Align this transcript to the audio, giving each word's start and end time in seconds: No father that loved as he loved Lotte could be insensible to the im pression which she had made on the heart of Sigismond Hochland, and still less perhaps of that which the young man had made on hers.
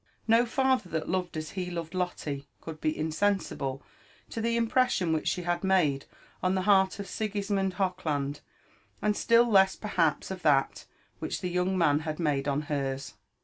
No 0.27 0.47
father 0.47 0.89
that 0.89 1.09
loved 1.09 1.37
as 1.37 1.51
he 1.51 1.69
loved 1.69 1.93
Lotte 1.93 2.47
could 2.59 2.81
be 2.81 2.97
insensible 2.97 3.83
to 4.31 4.41
the 4.41 4.57
im 4.57 4.67
pression 4.67 5.13
which 5.13 5.27
she 5.27 5.43
had 5.43 5.63
made 5.63 6.05
on 6.41 6.55
the 6.55 6.63
heart 6.63 6.97
of 6.97 7.05
Sigismond 7.05 7.75
Hochland, 7.75 8.39
and 8.99 9.15
still 9.15 9.47
less 9.47 9.75
perhaps 9.75 10.31
of 10.31 10.41
that 10.41 10.85
which 11.19 11.41
the 11.41 11.51
young 11.51 11.77
man 11.77 11.99
had 11.99 12.17
made 12.19 12.47
on 12.47 12.61
hers. 12.63 13.13